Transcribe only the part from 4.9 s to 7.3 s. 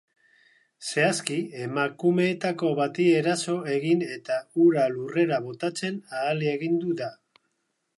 lurrera botatzen ahalegindu da.